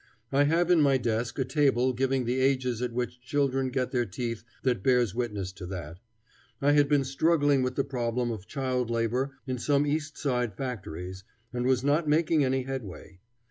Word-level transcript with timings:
I 0.31 0.45
have 0.45 0.71
in 0.71 0.81
my 0.81 0.97
desk 0.97 1.37
a 1.37 1.45
table 1.45 1.93
giving 1.93 2.25
the 2.25 2.39
ages 2.39 2.81
at 2.81 2.91
which 2.91 3.21
children 3.21 3.69
get 3.69 3.91
their 3.91 4.07
teeth 4.07 4.43
that 4.63 4.81
bears 4.81 5.13
witness 5.13 5.51
to 5.51 5.67
that. 5.67 5.99
I 6.59 6.71
had 6.71 6.89
been 6.89 7.03
struggling 7.03 7.61
with 7.61 7.75
the 7.75 7.83
problem 7.83 8.31
of 8.31 8.47
child 8.47 8.89
labor 8.89 9.35
in 9.45 9.59
some 9.59 9.85
East 9.85 10.17
Side 10.17 10.55
factories, 10.57 11.23
and 11.53 11.67
was 11.67 11.83
not 11.83 12.09
making 12.09 12.43
any 12.43 12.63
headway. 12.63 13.19